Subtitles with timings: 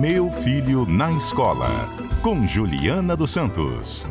[0.00, 1.88] Meu Filho na Escola,
[2.22, 4.06] com Juliana dos Santos.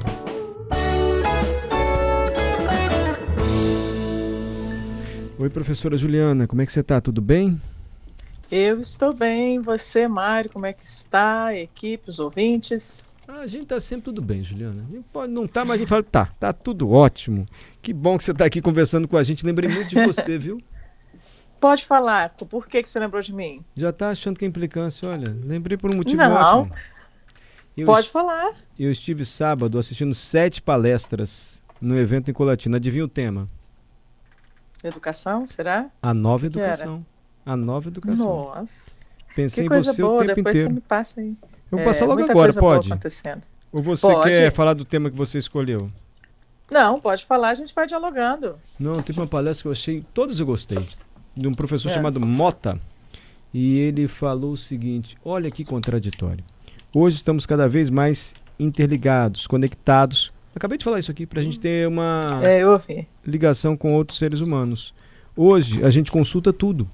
[5.38, 7.00] Oi, professora Juliana, como é que você está?
[7.00, 7.62] Tudo bem?
[8.52, 9.60] Eu estou bem.
[9.60, 11.46] Você, Mário, como é que está?
[11.46, 13.08] A equipe, os ouvintes?
[13.28, 14.84] Ah, a gente está sempre tudo bem, Juliana.
[14.90, 17.46] A gente pode não tá, mas a gente fala, tá, tá tudo ótimo.
[17.84, 19.46] Que bom que você está aqui conversando com a gente.
[19.46, 20.60] Lembrei muito de você, viu?
[21.60, 22.30] Pode falar.
[22.32, 23.64] Por que, que você lembrou de mim?
[23.76, 25.10] Já está achando que é implicância.
[25.10, 26.62] Olha, lembrei por um motivo não.
[26.62, 26.76] ótimo.
[27.76, 28.54] Eu Pode falar.
[28.80, 32.78] Eu estive sábado assistindo sete palestras no evento em Colatina.
[32.78, 33.48] Adivinha o tema?
[34.84, 35.88] Educação, será?
[36.02, 37.06] A nova educação.
[37.46, 38.26] A nova educação.
[38.26, 38.96] Nossa.
[39.36, 40.14] Pensei que coisa em você boa.
[40.16, 40.70] o tempo Depois inteiro.
[40.70, 41.28] você me passa aí.
[41.72, 42.90] Eu vou É, passar logo agora, pode?
[43.72, 44.32] Ou você Pode.
[44.32, 45.92] quer falar do tema que você escolheu?
[46.72, 48.56] Não, pode falar, a gente vai dialogando.
[48.80, 50.88] Não, teve uma palestra que eu achei, todas eu gostei,
[51.36, 51.94] de um professor É.
[51.94, 52.80] chamado Mota,
[53.54, 56.44] e ele falou o seguinte: olha que contraditório.
[56.94, 60.32] Hoje estamos cada vez mais interligados, conectados.
[60.56, 64.40] Acabei de falar isso aqui para a gente ter uma É, ligação com outros seres
[64.40, 64.94] humanos.
[65.36, 66.88] Hoje a gente consulta tudo.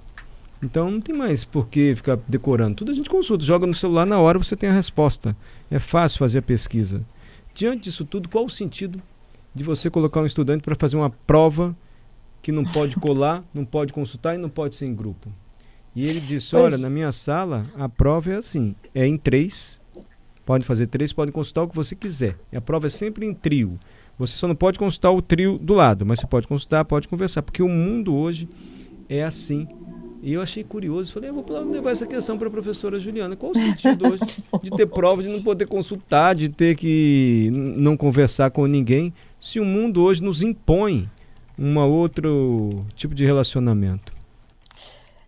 [0.63, 2.75] Então não tem mais por que ficar decorando.
[2.75, 5.35] Tudo a gente consulta, joga no celular na hora você tem a resposta.
[5.69, 7.03] É fácil fazer a pesquisa.
[7.53, 9.01] Diante disso tudo, qual o sentido
[9.53, 11.75] de você colocar um estudante para fazer uma prova
[12.41, 15.29] que não pode colar, não pode consultar e não pode ser em grupo?
[15.95, 19.79] E ele disse: Olha, na minha sala a prova é assim: é em três,
[20.45, 22.37] pode fazer três, pode consultar o que você quiser.
[22.51, 23.79] E a prova é sempre em trio.
[24.17, 27.41] Você só não pode consultar o trio do lado, mas você pode consultar, pode conversar,
[27.41, 28.47] porque o mundo hoje
[29.09, 29.67] é assim.
[30.23, 33.35] E eu achei curioso, falei, eu vou levar essa questão para a professora Juliana.
[33.35, 34.21] Qual o sentido hoje
[34.61, 39.59] de ter prova, de não poder consultar, de ter que não conversar com ninguém, se
[39.59, 41.09] o mundo hoje nos impõe
[41.61, 44.11] um outro tipo de relacionamento?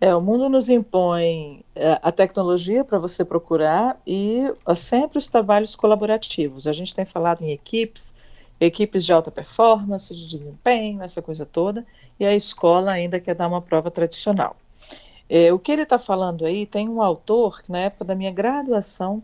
[0.01, 5.75] É, o mundo nos impõe é, a tecnologia para você procurar e sempre os trabalhos
[5.75, 6.65] colaborativos.
[6.65, 8.15] A gente tem falado em equipes,
[8.59, 11.85] equipes de alta performance, de desempenho, essa coisa toda,
[12.19, 14.57] e a escola ainda quer dar uma prova tradicional.
[15.29, 18.31] É, o que ele está falando aí, tem um autor que na época da minha
[18.31, 19.21] graduação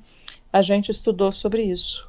[0.53, 2.07] a gente estudou sobre isso,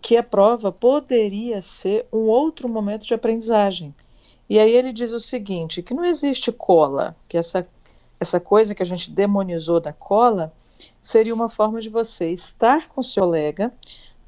[0.00, 3.94] que a prova poderia ser um outro momento de aprendizagem.
[4.52, 7.66] E aí ele diz o seguinte, que não existe cola, que essa
[8.20, 10.52] essa coisa que a gente demonizou da cola
[11.00, 13.72] seria uma forma de você estar com seu colega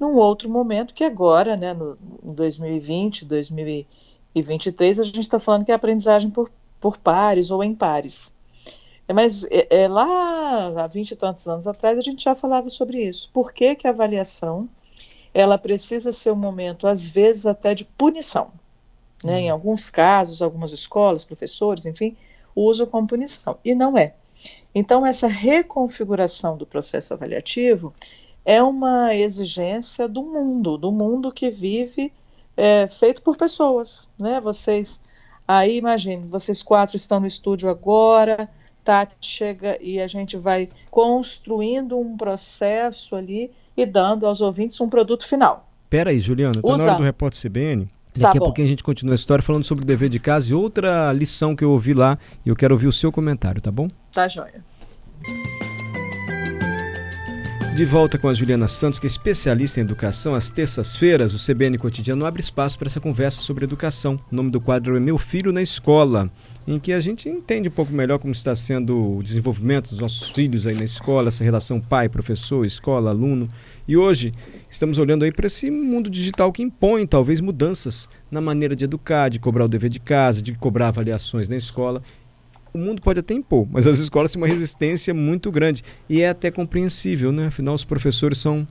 [0.00, 5.70] num outro momento que agora, né, no em 2020, 2023, a gente está falando que
[5.70, 8.34] é aprendizagem por, por pares ou em pares.
[9.06, 12.70] É, Mas é, é, lá há 20 e tantos anos atrás a gente já falava
[12.70, 13.28] sobre isso.
[13.30, 14.70] Por que, que a avaliação
[15.34, 18.50] ela precisa ser um momento, às vezes, até de punição?
[19.24, 19.40] Né?
[19.40, 22.14] Em alguns casos, algumas escolas, professores, enfim,
[22.54, 23.56] usam como punição.
[23.64, 24.14] E não é.
[24.74, 27.94] Então, essa reconfiguração do processo avaliativo
[28.44, 32.12] é uma exigência do mundo, do mundo que vive
[32.54, 34.10] é, feito por pessoas.
[34.18, 34.40] Né?
[34.40, 35.00] Vocês,
[35.48, 38.50] aí imagine, vocês quatro estão no estúdio agora,
[38.84, 44.88] Tati chega e a gente vai construindo um processo ali e dando aos ouvintes um
[44.88, 45.66] produto final.
[45.88, 47.88] Pera aí, Juliana, tá na hora do repórter CBN.
[48.14, 48.46] Tá Daqui a bom.
[48.46, 51.56] pouquinho a gente continua a história falando sobre o dever de casa e outra lição
[51.56, 52.16] que eu ouvi lá
[52.46, 53.88] e eu quero ouvir o seu comentário, tá bom?
[54.12, 54.62] Tá, joia?
[57.74, 61.76] De volta com a Juliana Santos, que é especialista em educação, às terças-feiras, o CBN
[61.76, 64.16] Cotidiano abre espaço para essa conversa sobre educação.
[64.30, 66.30] O nome do quadro é Meu Filho na Escola,
[66.68, 70.30] em que a gente entende um pouco melhor como está sendo o desenvolvimento dos nossos
[70.30, 73.48] filhos aí na escola, essa relação pai, professor, escola, aluno.
[73.88, 74.32] E hoje
[74.74, 79.28] estamos olhando aí para esse mundo digital que impõe talvez mudanças na maneira de educar,
[79.28, 82.02] de cobrar o dever de casa, de cobrar avaliações na escola
[82.74, 85.84] o mundo pode até impor, mas as escolas têm uma resistência muito grande.
[86.08, 87.46] E é até compreensível, né?
[87.46, 88.66] Afinal, os professores são,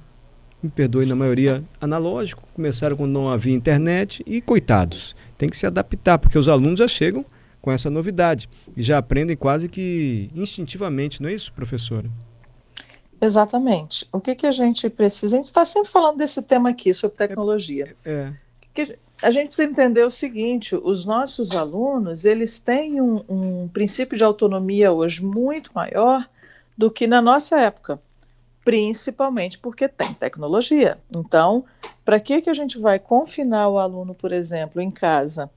[0.61, 5.15] me perdoe, na maioria analógico, começaram quando não havia internet e coitados.
[5.37, 7.25] Tem que se adaptar, porque os alunos já chegam
[7.61, 12.09] com essa novidade e já aprendem quase que instintivamente, não é isso, professora?
[13.23, 14.05] Exatamente.
[14.11, 15.37] O que, que a gente precisa?
[15.37, 17.95] A gente está sempre falando desse tema aqui, sobre tecnologia.
[18.05, 18.33] É.
[18.73, 24.17] Que a gente precisa entender o seguinte: os nossos alunos eles têm um, um princípio
[24.17, 26.27] de autonomia hoje muito maior
[26.77, 27.97] do que na nossa época,
[28.65, 30.97] principalmente porque tem tecnologia.
[31.15, 31.63] Então,
[32.03, 35.49] para que, que a gente vai confinar o aluno, por exemplo, em casa,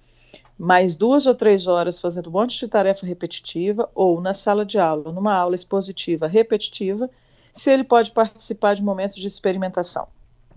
[0.56, 4.78] mais duas ou três horas fazendo um monte de tarefa repetitiva, ou na sala de
[4.78, 7.10] aula, numa aula expositiva repetitiva,
[7.56, 10.06] se ele pode participar de momentos de experimentação?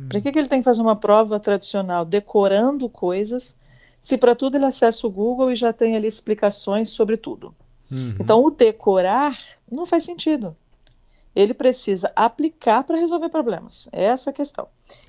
[0.07, 3.57] Para que, que ele tem que fazer uma prova tradicional decorando coisas,
[3.99, 7.53] se para tudo ele acessa o Google e já tem ali explicações sobre tudo?
[7.91, 8.15] Uhum.
[8.19, 9.37] Então, o decorar
[9.69, 10.55] não faz sentido.
[11.35, 13.87] ele precisa aplicar para resolver problemas.
[13.91, 14.67] É essa a questão.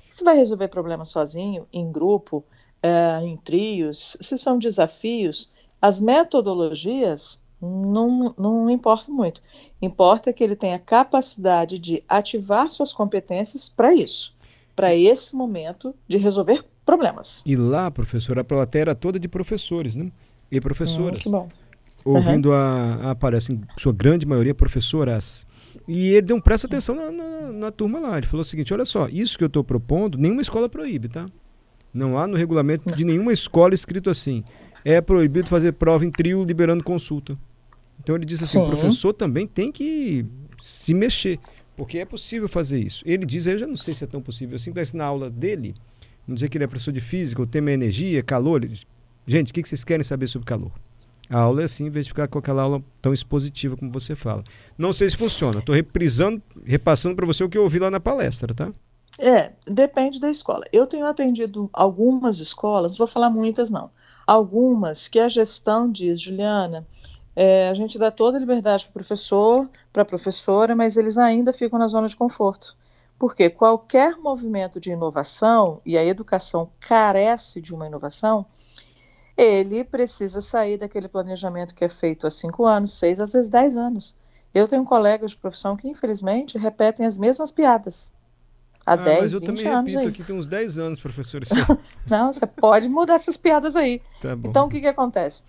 [0.09, 2.43] Se vai resolver problemas sozinho, em grupo,
[2.81, 5.51] é, em trios, se são desafios,
[5.81, 9.41] as metodologias não, não importa muito.
[9.81, 14.33] Importa que ele tenha capacidade de ativar suas competências para isso,
[14.75, 17.43] para esse momento de resolver problemas.
[17.45, 20.11] E lá, professora, a plateia era toda de professores, né?
[20.51, 21.19] E professoras.
[21.19, 21.47] Hum, que bom.
[22.03, 22.55] Ouvindo uhum.
[22.55, 25.45] a, aparecem, sua grande maioria, professoras.
[25.87, 28.17] E ele deu um presta atenção na, na, na, turma lá.
[28.17, 31.27] Ele falou o seguinte: olha só, isso que eu estou propondo, nenhuma escola proíbe, tá?
[31.93, 34.43] Não há no regulamento de nenhuma escola escrito assim.
[34.83, 37.37] É proibido fazer prova em trio liberando consulta.
[38.01, 38.65] Então ele disse assim: Sim.
[38.65, 40.25] o professor também tem que
[40.59, 41.39] se mexer,
[41.75, 43.03] porque é possível fazer isso.
[43.05, 45.75] Ele diz, eu já não sei se é tão possível assim, mas na aula dele,
[46.27, 48.65] vamos dizer que ele é professor de física, o tema é energia, calor.
[48.65, 48.85] Diz,
[49.25, 50.71] Gente, o que vocês querem saber sobre calor?
[51.29, 54.15] A aula é assim, em vez de ficar com aquela aula tão expositiva como você
[54.15, 54.43] fala.
[54.77, 55.59] Não sei se funciona.
[55.59, 58.71] Estou reprisando, repassando para você o que eu ouvi lá na palestra, tá?
[59.17, 60.65] É, depende da escola.
[60.73, 63.89] Eu tenho atendido algumas escolas, não vou falar muitas não,
[64.25, 66.85] algumas que a gestão diz, Juliana,
[67.35, 71.17] é, a gente dá toda a liberdade para o professor, para a professora, mas eles
[71.17, 72.75] ainda ficam na zona de conforto.
[73.17, 78.45] Porque qualquer movimento de inovação, e a educação carece de uma inovação,
[79.37, 83.77] ele precisa sair daquele planejamento que é feito há cinco anos, seis, às vezes dez
[83.77, 84.17] anos.
[84.53, 88.13] Eu tenho colegas de profissão que, infelizmente, repetem as mesmas piadas.
[88.85, 90.07] Há ah, 10, mas eu também repito aí.
[90.07, 91.41] aqui, tem uns 10 anos, professor.
[92.09, 94.01] Não, você pode mudar essas piadas aí.
[94.19, 95.43] Tá então, o que, que acontece?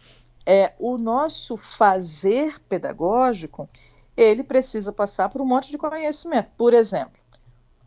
[0.44, 3.69] É, o nosso fazer pedagógico,
[4.17, 6.50] ele precisa passar por um monte de conhecimento.
[6.56, 7.21] Por exemplo,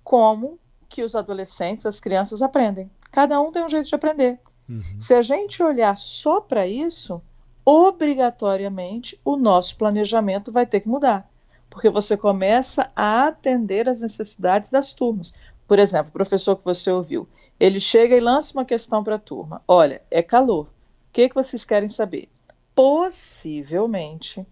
[0.03, 0.57] como
[0.87, 2.89] que os adolescentes, as crianças aprendem.
[3.11, 4.39] Cada um tem um jeito de aprender.
[4.69, 4.81] Uhum.
[4.99, 7.21] Se a gente olhar só para isso,
[7.65, 11.29] obrigatoriamente o nosso planejamento vai ter que mudar,
[11.69, 15.33] porque você começa a atender as necessidades das turmas.
[15.67, 17.27] Por exemplo, o professor que você ouviu,
[17.59, 20.69] ele chega e lança uma questão para a turma: olha, é calor, o
[21.11, 22.29] que, que vocês querem saber?
[22.75, 24.45] Possivelmente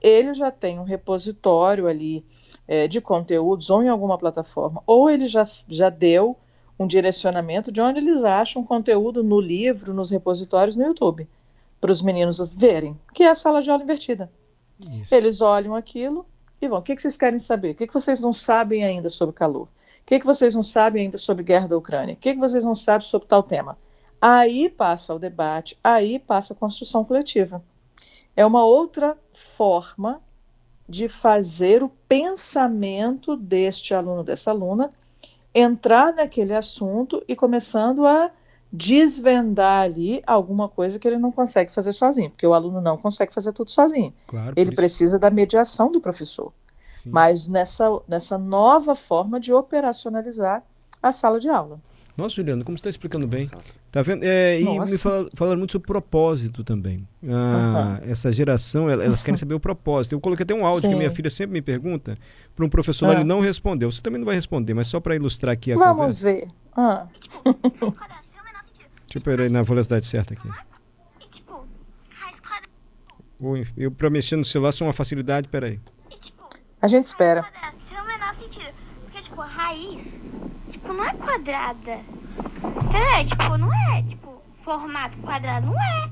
[0.00, 2.24] ele já tem um repositório ali
[2.68, 6.36] é, de conteúdos ou em alguma plataforma, ou ele já, já deu
[6.78, 11.28] um direcionamento de onde eles acham conteúdo no livro, nos repositórios no YouTube,
[11.80, 14.30] para os meninos verem, que é a sala de aula invertida.
[15.00, 15.14] Isso.
[15.14, 16.26] Eles olham aquilo
[16.60, 17.70] e vão: o que, que vocês querem saber?
[17.70, 19.64] O que, que vocês não sabem ainda sobre calor?
[19.64, 19.68] O
[20.06, 22.14] que, que vocês não sabem ainda sobre guerra da Ucrânia?
[22.14, 23.78] O que, que vocês não sabem sobre tal tema?
[24.26, 27.62] Aí passa o debate, aí passa a construção coletiva.
[28.34, 30.18] É uma outra forma
[30.88, 34.90] de fazer o pensamento deste aluno, dessa aluna,
[35.54, 38.30] entrar naquele assunto e começando a
[38.72, 43.34] desvendar ali alguma coisa que ele não consegue fazer sozinho, porque o aluno não consegue
[43.34, 44.14] fazer tudo sozinho.
[44.26, 46.50] Claro, ele precisa da mediação do professor.
[47.02, 47.10] Sim.
[47.10, 50.62] Mas nessa, nessa nova forma de operacionalizar
[51.02, 51.78] a sala de aula.
[52.16, 53.50] Nossa, Juliano, como você está explicando bem.
[53.90, 54.22] Tá vendo?
[54.24, 57.06] É, e me fal falaram muito sobre propósito também.
[57.28, 58.10] Ah, uhum.
[58.10, 60.12] Essa geração, elas querem saber o propósito.
[60.12, 60.90] Eu coloquei até um áudio Sim.
[60.90, 62.16] que minha filha sempre me pergunta
[62.54, 63.14] para um professor, ah.
[63.14, 63.90] ele não respondeu.
[63.90, 66.24] Você também não vai responder, mas só para ilustrar aqui a Vamos conversa.
[66.24, 66.48] ver.
[66.76, 67.06] Ah.
[69.14, 70.48] Deixa eu pôr aí na velocidade certa aqui.
[73.76, 75.80] Eu para mexer no celular sou uma facilidade, peraí.
[76.80, 77.44] A gente espera.
[79.28, 80.14] Porque, tipo, raiz
[80.68, 82.00] tipo, não é quadrada.
[82.84, 83.26] Entendeu?
[83.26, 86.10] Tipo, não é, tipo, formato quadrado, não é.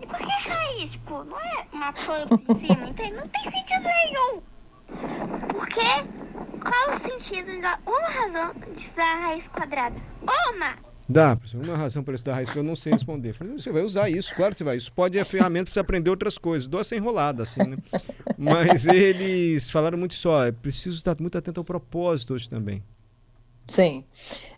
[0.00, 0.92] E por que raiz?
[0.92, 3.14] Tipo, não é uma planta em cima, entende?
[3.14, 4.42] Não tem sentido nenhum.
[5.48, 5.80] Por quê?
[6.60, 9.96] Qual o sentido dar uma razão de estudar a raiz quadrada?
[10.22, 10.87] Uma!
[11.08, 11.64] Dá, professor.
[11.64, 13.32] Uma razão para estudar raiz que eu não sei responder.
[13.32, 14.76] Falei, você vai usar isso, claro que você vai.
[14.76, 16.70] Isso pode ser ferramenta para você aprender outras coisas.
[16.72, 17.78] Essa enrolada, assim, né?
[18.36, 22.82] Mas eles falaram muito isso, ó, é preciso estar muito atento ao propósito hoje também.
[23.66, 24.04] Sim.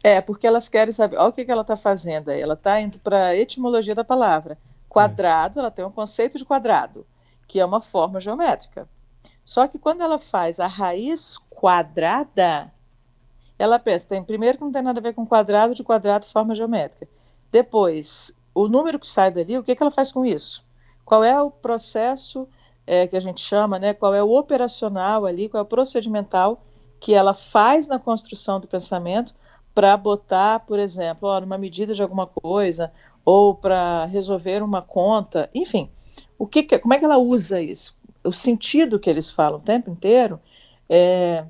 [0.03, 1.17] É, porque elas querem saber.
[1.17, 2.41] Olha o que, que ela está fazendo aí.
[2.41, 4.59] Ela está indo para a etimologia da palavra.
[4.89, 7.07] Quadrado, ela tem um conceito de quadrado,
[7.47, 8.89] que é uma forma geométrica.
[9.45, 12.73] Só que quando ela faz a raiz quadrada,
[13.61, 16.55] ela pensa, tem, primeiro que não tem nada a ver com quadrado, de quadrado, forma
[16.55, 17.07] geométrica.
[17.53, 20.65] Depois, o número que sai dali, o que, que ela faz com isso?
[21.05, 22.49] Qual é o processo
[22.87, 23.93] é, que a gente chama, né?
[23.93, 26.65] Qual é o operacional ali, qual é o procedimental
[26.99, 29.35] que ela faz na construção do pensamento
[29.75, 32.91] para botar, por exemplo, ó, numa medida de alguma coisa
[33.27, 35.91] ou para resolver uma conta, enfim,
[36.39, 37.95] o que, que, como é que ela usa isso?
[38.25, 40.41] O sentido que eles falam o tempo inteiro
[40.89, 41.45] é,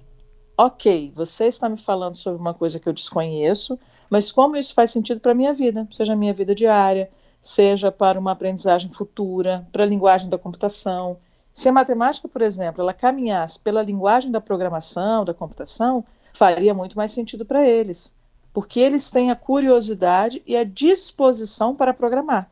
[0.66, 3.78] ok, você está me falando sobre uma coisa que eu desconheço,
[4.10, 7.90] mas como isso faz sentido para a minha vida, seja a minha vida diária, seja
[7.90, 11.16] para uma aprendizagem futura, para a linguagem da computação,
[11.52, 16.96] Se a matemática, por exemplo, ela caminhasse pela linguagem da programação, da computação, faria muito
[16.96, 18.14] mais sentido para eles,
[18.52, 22.50] porque eles têm a curiosidade e a disposição para programar.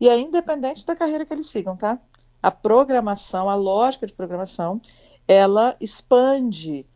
[0.00, 1.98] E é independente da carreira que eles sigam, tá?
[2.42, 4.80] A programação, a lógica de programação,
[5.28, 6.86] ela expande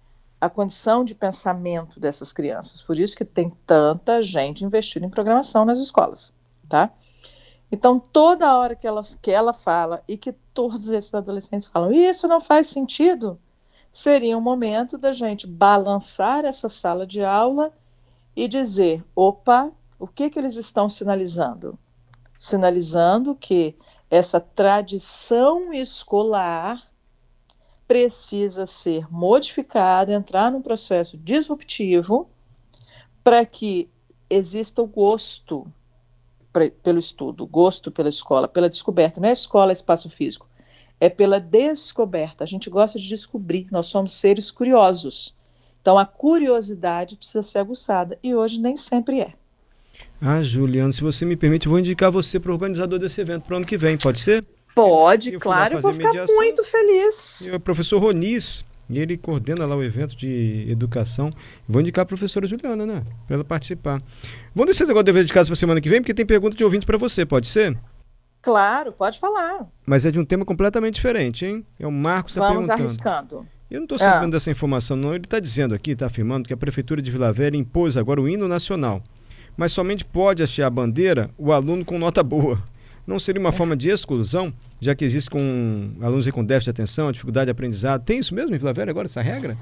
[0.40, 2.80] a condição de pensamento dessas crianças.
[2.80, 6.34] Por isso que tem tanta gente investindo em programação nas escolas,
[6.68, 6.90] tá?
[7.70, 12.26] Então, toda hora que ela, que ela fala e que todos esses adolescentes falam, isso
[12.26, 13.38] não faz sentido,
[13.90, 17.72] seria um momento da gente balançar essa sala de aula
[18.34, 21.78] e dizer: opa, o que, que eles estão sinalizando?
[22.38, 23.76] Sinalizando que
[24.08, 26.87] essa tradição escolar
[27.88, 32.28] precisa ser modificada, entrar num processo disruptivo
[33.24, 33.88] para que
[34.28, 35.66] exista o gosto
[36.82, 39.20] pelo estudo, gosto pela escola, pela descoberta.
[39.20, 40.46] Não é escola, é espaço físico.
[41.00, 42.44] É pela descoberta.
[42.44, 43.68] A gente gosta de descobrir.
[43.70, 45.34] Nós somos seres curiosos.
[45.80, 49.32] Então a curiosidade precisa ser aguçada e hoje nem sempre é.
[50.20, 53.54] Ah, Juliano, se você me permite, vou indicar você para o organizador desse evento para
[53.54, 54.44] o ano que vem, pode ser?
[54.82, 56.34] Pode, eu claro, eu vou ficar mediação.
[56.36, 57.46] muito feliz.
[57.46, 61.32] E o professor Ronis, ele coordena lá o evento de educação.
[61.66, 63.02] Vou indicar a professora Juliana, né?
[63.26, 64.00] Para ela participar.
[64.54, 66.64] Vamos deixar agora o dever de casa para semana que vem, porque tem pergunta de
[66.64, 67.76] ouvinte para você, pode ser?
[68.40, 69.66] Claro, pode falar.
[69.84, 71.66] Mas é de um tema completamente diferente, hein?
[71.78, 72.66] É o Marcos está perguntando.
[72.68, 73.46] Vamos arriscando.
[73.70, 74.36] Eu não estou sabendo ah.
[74.36, 75.14] dessa informação, não.
[75.14, 78.28] Ele está dizendo aqui, está afirmando que a Prefeitura de Vila Velha impôs agora o
[78.28, 79.02] hino nacional.
[79.56, 82.62] Mas somente pode hastear a bandeira o aluno com nota boa.
[83.08, 87.10] Não seria uma forma de exclusão, já que existe com alunos com déficit de atenção,
[87.10, 88.04] dificuldade de aprendizado?
[88.04, 89.56] Tem isso mesmo em Vila Velha agora, essa regra?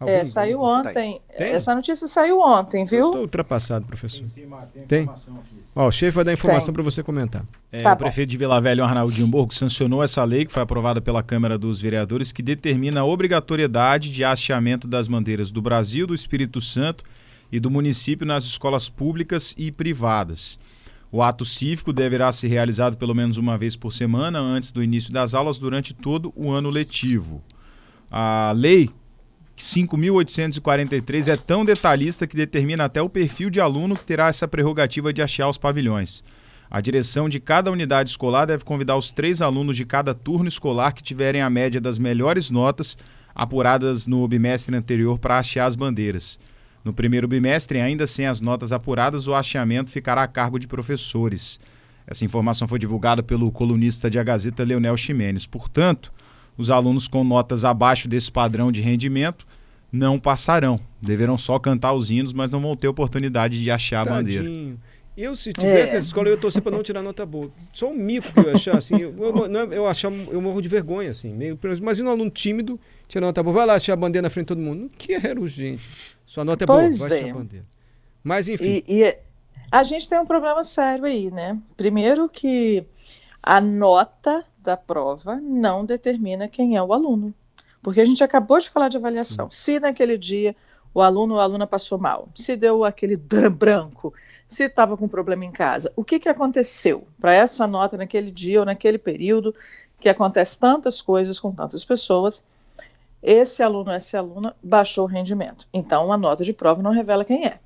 [0.00, 1.20] Algum, é, saiu ontem.
[1.36, 1.48] Tem?
[1.48, 3.00] Essa notícia saiu ontem, viu?
[3.00, 4.24] Eu estou ultrapassado, professor.
[4.88, 5.04] Tem?
[5.04, 5.10] tem?
[5.76, 7.44] Ó, o chefe vai dar informação para você comentar.
[7.70, 11.02] É, tá o prefeito de Vila Velha, Arnaldinho Borgo, sancionou essa lei que foi aprovada
[11.02, 16.14] pela Câmara dos Vereadores, que determina a obrigatoriedade de hasteamento das bandeiras do Brasil, do
[16.14, 17.04] Espírito Santo
[17.52, 20.58] e do município nas escolas públicas e privadas.
[21.12, 25.12] O ato cívico deverá ser realizado pelo menos uma vez por semana antes do início
[25.12, 27.42] das aulas durante todo o ano letivo.
[28.10, 28.88] A lei
[29.56, 35.12] 5.843 é tão detalhista que determina até o perfil de aluno que terá essa prerrogativa
[35.12, 36.22] de achar os pavilhões.
[36.70, 40.92] A direção de cada unidade escolar deve convidar os três alunos de cada turno escolar
[40.92, 42.96] que tiverem a média das melhores notas
[43.34, 46.38] apuradas no bimestre anterior para hastear as bandeiras.
[46.84, 51.60] No primeiro bimestre, ainda sem as notas apuradas, o hasteamento ficará a cargo de professores.
[52.06, 55.46] Essa informação foi divulgada pelo colunista de A Gazeta, Leonel Ximenes.
[55.46, 56.12] Portanto,
[56.56, 59.46] os alunos com notas abaixo desse padrão de rendimento
[59.92, 60.80] não passarão.
[61.00, 64.48] Deverão só cantar os hinos, mas não vão ter oportunidade de achar a bandeira.
[65.20, 65.94] Eu, se tivesse é.
[65.94, 67.50] nessa escola, eu ia torcer para não tirar nota boa.
[67.72, 68.94] Só um mico que eu ia achar, assim.
[69.00, 71.32] Eu, eu, eu, achar, eu morro de vergonha, assim.
[71.34, 73.54] Meio, imagina um aluno tímido tirar nota boa.
[73.54, 74.82] Vai lá achar a bandeira na frente de todo mundo.
[74.82, 75.82] Não quero, gente.
[76.24, 77.22] Sua nota é pois boa, vai é.
[77.22, 77.66] achar a bandeira.
[78.24, 78.82] Mas, enfim.
[78.86, 79.18] E, e
[79.70, 81.58] a gente tem um problema sério aí, né?
[81.76, 82.84] Primeiro que
[83.42, 87.34] a nota da prova não determina quem é o aluno.
[87.82, 89.50] Porque a gente acabou de falar de avaliação.
[89.50, 89.74] Sim.
[89.74, 90.54] Se naquele dia
[90.92, 94.12] o aluno ou a aluna passou mal, se deu aquele branco,
[94.46, 98.60] se estava com problema em casa, o que, que aconteceu para essa nota naquele dia
[98.60, 99.54] ou naquele período
[99.98, 102.44] que acontece tantas coisas com tantas pessoas,
[103.22, 105.66] esse aluno, essa aluna baixou o rendimento.
[105.72, 107.60] Então, a nota de prova não revela quem é,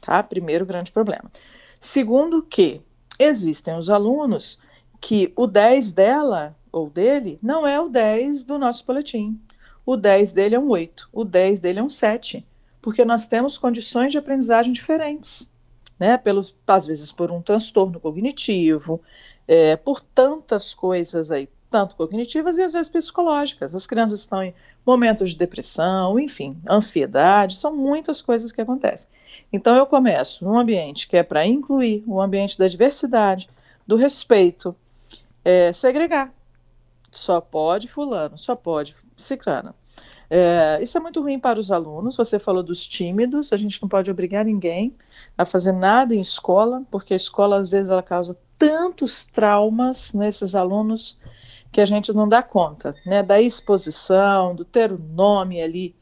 [0.00, 0.22] tá?
[0.22, 1.30] Primeiro grande problema.
[1.78, 2.80] Segundo que
[3.18, 4.58] existem os alunos
[5.00, 9.38] que o 10 dela ou dele não é o 10 do nosso boletim.
[9.84, 12.44] O 10 dele é um 8, o 10 dele é um 7
[12.84, 15.50] porque nós temos condições de aprendizagem diferentes,
[15.98, 16.18] né?
[16.18, 19.00] Pelos, às vezes por um transtorno cognitivo,
[19.48, 23.74] é, por tantas coisas aí, tanto cognitivas e às vezes psicológicas.
[23.74, 29.10] As crianças estão em momentos de depressão, enfim, ansiedade, são muitas coisas que acontecem.
[29.50, 33.48] Então eu começo num ambiente que é para incluir um ambiente da diversidade,
[33.86, 34.76] do respeito,
[35.42, 36.30] é, segregar.
[37.10, 39.74] Só pode fulano, só pode ciclana.
[40.36, 42.16] É, isso é muito ruim para os alunos.
[42.16, 44.92] Você falou dos tímidos, a gente não pode obrigar ninguém
[45.38, 50.56] a fazer nada em escola, porque a escola às vezes ela causa tantos traumas nesses
[50.56, 51.16] alunos
[51.70, 53.22] que a gente não dá conta, né?
[53.22, 55.94] Da exposição, do ter o nome ali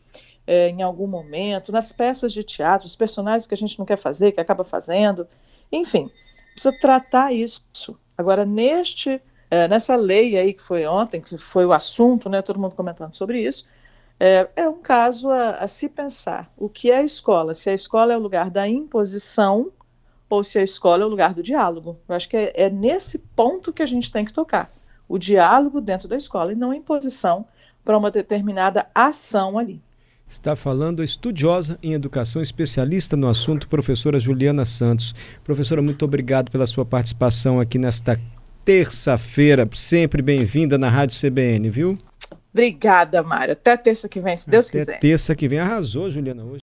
[0.46, 3.98] é, em algum momento, nas peças de teatro, os personagens que a gente não quer
[3.98, 5.28] fazer, que acaba fazendo,
[5.70, 6.10] enfim,
[6.54, 7.98] precisa tratar isso.
[8.16, 9.20] Agora, neste,
[9.50, 12.40] é, nessa lei aí que foi ontem, que foi o assunto, né?
[12.40, 13.66] Todo mundo comentando sobre isso
[14.24, 16.48] é, é um caso a, a, se pensar.
[16.56, 17.54] O que é a escola?
[17.54, 19.72] Se a escola é o lugar da imposição
[20.30, 21.98] ou se a escola é o lugar do diálogo.
[22.08, 24.72] Eu acho que é, é nesse ponto que a gente tem que tocar.
[25.08, 27.44] o diálogo dentro da escola e não a imposição
[27.84, 29.82] para uma determinada ação ali.
[30.28, 35.16] Está falando a estudiosa em educação, especialista no assunto, professora Juliana Santos.
[35.42, 38.18] Professora, muito obrigado pela sua participação aqui nesta
[38.64, 39.68] terça-feira.
[39.74, 41.98] Sempre bem-vinda na Rádio CBN, viu?
[42.52, 43.52] Obrigada, Mário.
[43.52, 44.98] Até terça que vem, se Deus Até quiser.
[44.98, 46.60] Terça que vem arrasou, Juliana, hoje.